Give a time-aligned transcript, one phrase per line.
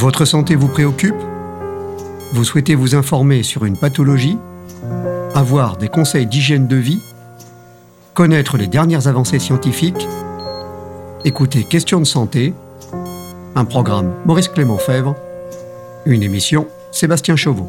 [0.00, 1.22] Votre santé vous préoccupe?
[2.32, 4.38] Vous souhaitez vous informer sur une pathologie?
[5.34, 7.02] Avoir des conseils d'hygiène de vie?
[8.14, 10.08] Connaître les dernières avancées scientifiques?
[11.26, 12.54] Écoutez Questions de santé,
[13.54, 15.16] un programme Maurice Clément Fèvre,
[16.06, 17.68] une émission Sébastien Chauveau.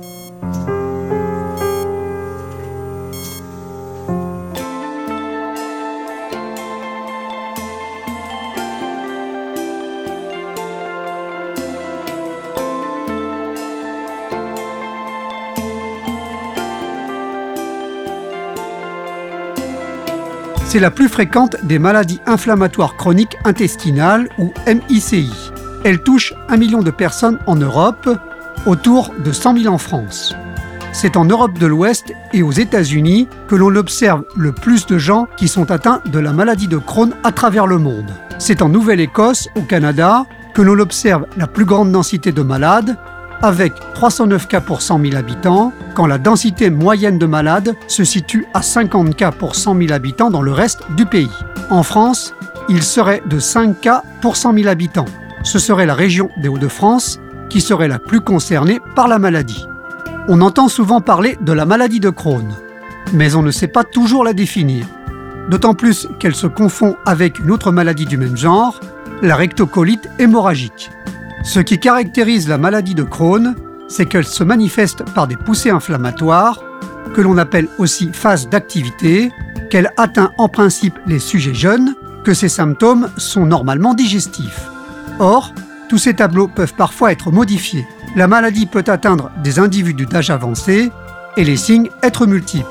[20.72, 25.30] C'est la plus fréquente des maladies inflammatoires chroniques intestinales ou MICI.
[25.84, 28.10] Elle touche un million de personnes en Europe,
[28.66, 30.34] autour de 100 000 en France.
[30.94, 35.28] C'est en Europe de l'Ouest et aux États-Unis que l'on observe le plus de gens
[35.36, 38.10] qui sont atteints de la maladie de Crohn à travers le monde.
[38.40, 42.96] C'est en Nouvelle-Écosse, au Canada, que l'on observe la plus grande densité de malades
[43.42, 48.46] avec 309 cas pour 100 000 habitants, quand la densité moyenne de malades se situe
[48.54, 51.32] à 50 cas pour 100 000 habitants dans le reste du pays.
[51.70, 52.34] En France,
[52.70, 55.06] il serait de 5 cas pour 100 000 habitants.
[55.44, 57.20] Ce serait la région des Hauts-de-France
[57.50, 59.68] qui serait la plus concernée par la maladie.
[60.28, 62.48] On entend souvent parler de la maladie de Crohn,
[63.14, 64.86] mais on ne sait pas toujours la définir.
[65.50, 68.80] D'autant plus qu'elle se confond avec une autre maladie du même genre,
[69.22, 70.92] la rectocolite hémorragique.
[71.44, 73.56] Ce qui caractérise la maladie de Crohn,
[73.88, 76.62] c'est qu'elle se manifeste par des poussées inflammatoires,
[77.14, 79.32] que l'on appelle aussi phase d'activité,
[79.70, 84.70] qu'elle atteint en principe les sujets jeunes, que ces symptômes sont normalement digestifs.
[85.20, 85.54] Or,
[85.90, 87.86] tous ces tableaux peuvent parfois être modifiés.
[88.16, 90.92] La maladie peut atteindre des individus d'âge avancé
[91.38, 92.68] et les signes être multiples.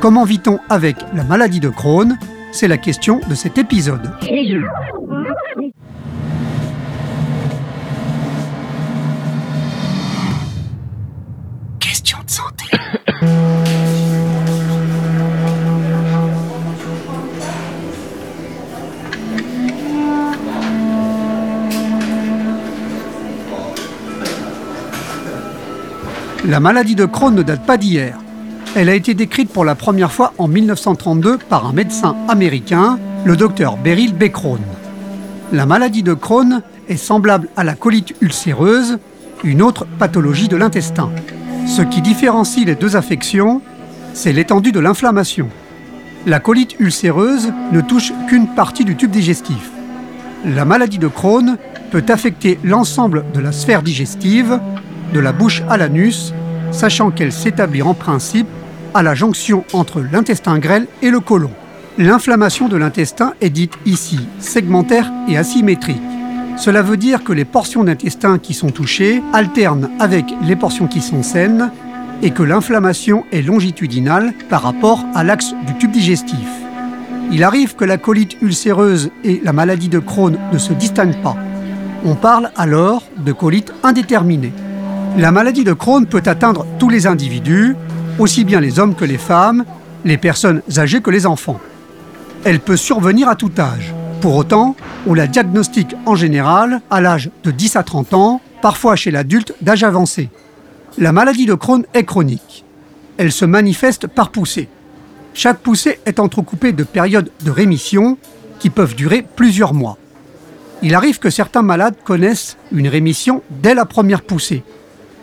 [0.00, 2.16] Comment vit-on avec la maladie de Crohn?
[2.52, 4.10] C'est la question de cet épisode.
[26.48, 28.16] La maladie de Crohn ne date pas d'hier.
[28.76, 33.36] Elle a été décrite pour la première fois en 1932 par un médecin américain, le
[33.36, 34.28] docteur Beryl B.
[34.28, 34.60] Crohn.
[35.52, 38.98] La maladie de Crohn est semblable à la colite ulcéreuse,
[39.42, 41.10] une autre pathologie de l'intestin.
[41.66, 43.60] Ce qui différencie les deux affections,
[44.14, 45.48] c'est l'étendue de l'inflammation.
[46.26, 49.72] La colite ulcéreuse ne touche qu'une partie du tube digestif.
[50.44, 51.56] La maladie de Crohn
[51.90, 54.60] peut affecter l'ensemble de la sphère digestive,
[55.12, 56.32] de la bouche à l'anus,
[56.70, 58.48] sachant qu'elle s'établit en principe
[58.94, 61.50] à la jonction entre l'intestin grêle et le côlon.
[61.98, 66.00] L'inflammation de l'intestin est dite ici segmentaire et asymétrique.
[66.56, 71.00] Cela veut dire que les portions d'intestin qui sont touchées alternent avec les portions qui
[71.00, 71.70] sont saines
[72.22, 76.48] et que l'inflammation est longitudinale par rapport à l'axe du tube digestif.
[77.30, 81.36] Il arrive que la colite ulcéreuse et la maladie de Crohn ne se distinguent pas.
[82.04, 84.52] On parle alors de colite indéterminée.
[85.16, 87.74] La maladie de Crohn peut atteindre tous les individus,
[88.18, 89.64] aussi bien les hommes que les femmes,
[90.04, 91.58] les personnes âgées que les enfants.
[92.44, 93.94] Elle peut survenir à tout âge.
[94.20, 94.76] Pour autant,
[95.06, 99.54] on la diagnostique en général à l'âge de 10 à 30 ans, parfois chez l'adulte
[99.62, 100.28] d'âge avancé.
[100.98, 102.66] La maladie de Crohn est chronique.
[103.16, 104.68] Elle se manifeste par poussée.
[105.32, 108.18] Chaque poussée est entrecoupée de périodes de rémission
[108.58, 109.96] qui peuvent durer plusieurs mois.
[110.82, 114.62] Il arrive que certains malades connaissent une rémission dès la première poussée.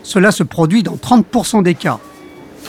[0.04, 1.98] Cela se produit dans 30% des cas.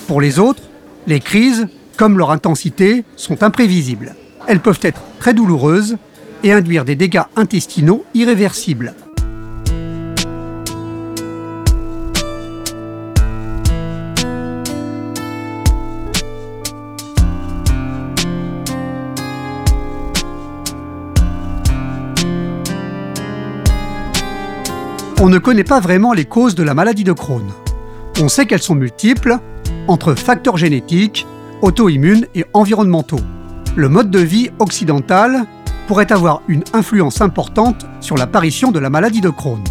[0.08, 0.64] Pour les autres,
[1.06, 4.16] les crises, comme leur intensité, sont imprévisibles.
[4.48, 5.98] Elles peuvent être très douloureuses
[6.44, 8.96] et induire des dégâts intestinaux irréversibles.
[25.22, 27.48] On ne connaît pas vraiment les causes de la maladie de Crohn.
[28.22, 29.38] On sait qu'elles sont multiples,
[29.88, 31.26] entre facteurs génétiques,
[31.62, 33.22] auto-immunes et environnementaux.
[33.78, 35.46] Le mode de vie occidental
[35.88, 39.64] pourrait avoir une influence importante sur l'apparition de la maladie de Crohn.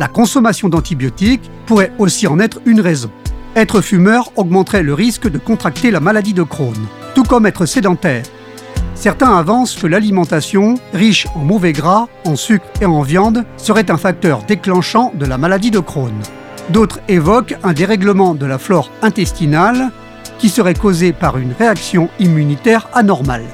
[0.00, 3.10] La consommation d'antibiotiques pourrait aussi en être une raison.
[3.54, 6.74] Être fumeur augmenterait le risque de contracter la maladie de Crohn,
[7.14, 8.24] tout comme être sédentaire.
[8.94, 13.96] Certains avancent que l'alimentation, riche en mauvais gras, en sucre et en viande, serait un
[13.96, 16.14] facteur déclenchant de la maladie de Crohn.
[16.70, 19.90] D'autres évoquent un dérèglement de la flore intestinale
[20.38, 23.44] qui serait causé par une réaction immunitaire anormale.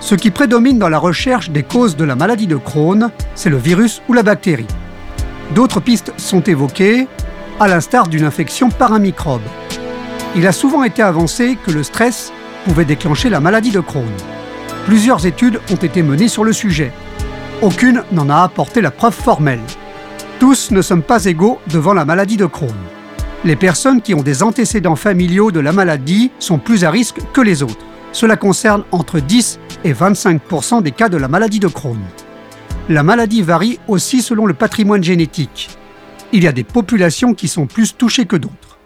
[0.00, 3.56] Ce qui prédomine dans la recherche des causes de la maladie de Crohn, c'est le
[3.56, 4.66] virus ou la bactérie.
[5.54, 7.08] D'autres pistes sont évoquées,
[7.60, 9.42] à l'instar d'une infection par un microbe.
[10.36, 12.32] Il a souvent été avancé que le stress
[12.64, 14.04] pouvait déclencher la maladie de Crohn.
[14.88, 16.94] Plusieurs études ont été menées sur le sujet.
[17.60, 19.60] Aucune n'en a apporté la preuve formelle.
[20.40, 22.74] Tous ne sommes pas égaux devant la maladie de Crohn.
[23.44, 27.42] Les personnes qui ont des antécédents familiaux de la maladie sont plus à risque que
[27.42, 27.84] les autres.
[28.12, 32.00] Cela concerne entre 10 et 25% des cas de la maladie de Crohn.
[32.88, 35.68] La maladie varie aussi selon le patrimoine génétique.
[36.32, 38.78] Il y a des populations qui sont plus touchées que d'autres.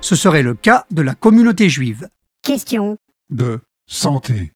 [0.00, 2.08] Ce serait le cas de la communauté juive.
[2.42, 2.96] Question
[3.28, 4.52] de santé.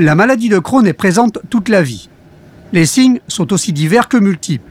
[0.00, 2.08] La maladie de Crohn est présente toute la vie.
[2.72, 4.70] Les signes sont aussi divers que multiples.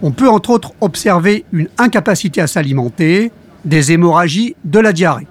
[0.00, 3.32] On peut entre autres observer une incapacité à s'alimenter,
[3.66, 5.26] des hémorragies, de la diarrhée.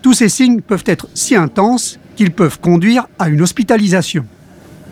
[0.00, 4.24] Tous ces signes peuvent être si intenses qu'ils peuvent conduire à une hospitalisation.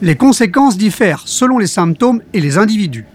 [0.02, 3.06] Les conséquences diffèrent selon les symptômes et les individus.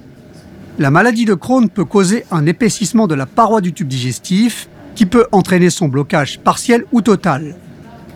[0.80, 5.06] La maladie de Crohn peut causer un épaississement de la paroi du tube digestif qui
[5.06, 7.54] peut entraîner son blocage partiel ou total.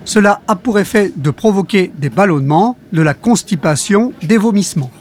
[0.05, 4.91] Cela a pour effet de provoquer des ballonnements, de la constipation, des vomissements.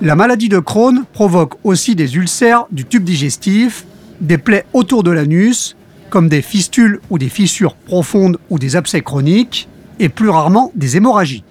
[0.00, 3.86] La maladie de Crohn provoque aussi des ulcères du tube digestif,
[4.20, 5.76] des plaies autour de l'anus,
[6.10, 10.96] comme des fistules ou des fissures profondes ou des abcès chroniques, et plus rarement des
[10.96, 11.44] hémorragies.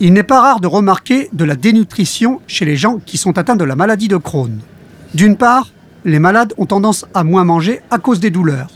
[0.00, 3.56] Il n'est pas rare de remarquer de la dénutrition chez les gens qui sont atteints
[3.56, 4.58] de la maladie de Crohn.
[5.14, 5.70] D'une part,
[6.04, 8.70] les malades ont tendance à moins manger à cause des douleurs.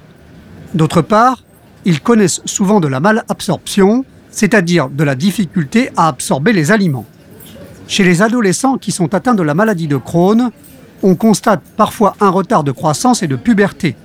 [0.74, 1.42] D'autre part,
[1.88, 7.06] ils connaissent souvent de la malabsorption, c'est-à-dire de la difficulté à absorber les aliments.
[7.86, 10.50] Chez les adolescents qui sont atteints de la maladie de Crohn,
[11.02, 13.96] on constate parfois un retard de croissance et de puberté,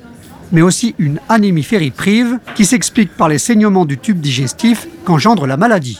[0.54, 5.58] mais aussi une anémie fériprive qui s'explique par les saignements du tube digestif qu'engendre la
[5.58, 6.00] maladie.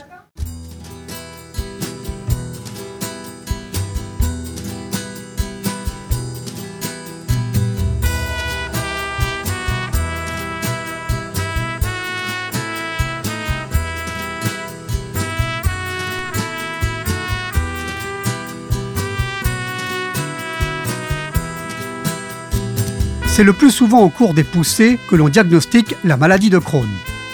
[23.36, 26.88] C'est le plus souvent au cours des poussées que l'on diagnostique la maladie de Crohn.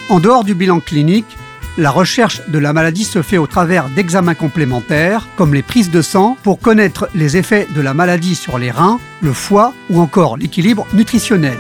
[0.08, 1.38] En dehors du bilan clinique,
[1.78, 6.02] la recherche de la maladie se fait au travers d'examens complémentaires, comme les prises de
[6.02, 10.38] sang, pour connaître les effets de la maladie sur les reins, le foie ou encore
[10.38, 11.58] l'équilibre nutritionnel.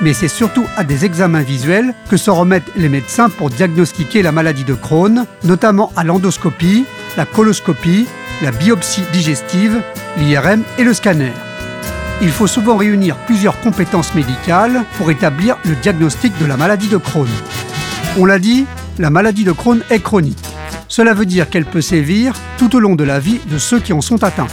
[0.00, 4.32] Mais c'est surtout à des examens visuels que se remettent les médecins pour diagnostiquer la
[4.32, 6.86] maladie de Crohn, notamment à l'endoscopie,
[7.18, 8.06] la coloscopie,
[8.40, 9.82] la biopsie digestive,
[10.16, 11.32] l'IRM et le scanner
[12.22, 16.96] il faut souvent réunir plusieurs compétences médicales pour établir le diagnostic de la maladie de
[16.96, 17.28] Crohn.
[18.18, 18.66] On l'a dit,
[18.98, 20.38] la maladie de Crohn est chronique.
[20.88, 23.92] Cela veut dire qu'elle peut sévir tout au long de la vie de ceux qui
[23.92, 24.46] en sont atteints.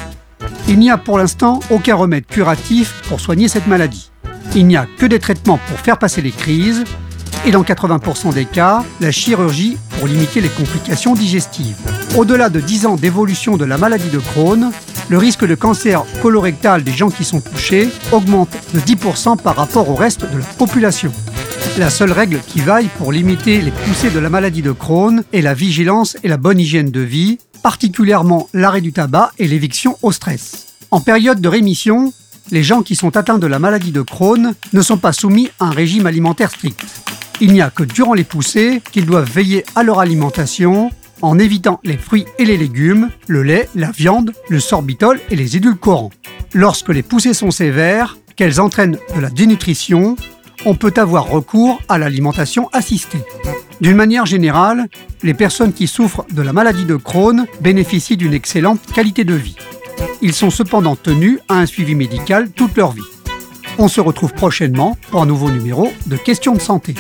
[0.68, 4.12] Il n'y a pour l'instant aucun remède curatif pour soigner cette maladie.
[4.56, 6.84] Il n'y a que des traitements pour faire passer les crises
[7.46, 11.78] et dans 80% des cas, la chirurgie pour limiter les complications digestives.
[12.16, 14.72] Au-delà de 10 ans d'évolution de la maladie de Crohn,
[15.12, 19.90] le risque de cancer colorectal des gens qui sont touchés augmente de 10% par rapport
[19.90, 21.12] au reste de la population.
[21.78, 25.42] La seule règle qui vaille pour limiter les poussées de la maladie de Crohn est
[25.42, 30.14] la vigilance et la bonne hygiène de vie, particulièrement l'arrêt du tabac et l'éviction au
[30.14, 30.68] stress.
[30.92, 32.14] En période de rémission,
[32.50, 35.66] les gens qui sont atteints de la maladie de Crohn ne sont pas soumis à
[35.66, 36.86] un régime alimentaire strict.
[37.42, 40.90] Il n'y a que durant les poussées qu'ils doivent veiller à leur alimentation
[41.22, 45.58] en évitant les fruits et les légumes, le lait, la viande, le sorbitol et les
[45.58, 46.12] édulcorants.
[46.54, 50.16] Lorsque les poussées sont sévères, qu'elles entraînent de la dénutrition,
[50.66, 53.22] on peut avoir recours à l'alimentation assistée.
[53.82, 54.88] D'une manière générale,
[55.24, 59.56] les personnes qui souffrent de la maladie de Crohn bénéficient d'une excellente qualité de vie.
[60.22, 63.02] Ils sont cependant tenus à un suivi médical toute leur vie.
[63.78, 66.94] On se retrouve prochainement pour un nouveau numéro de Questions de santé.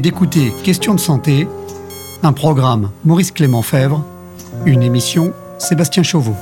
[0.00, 1.46] D'écouter Questions de santé,
[2.22, 4.04] un programme Maurice Clément Fèvre,
[4.66, 6.34] une émission Sébastien Chauveau.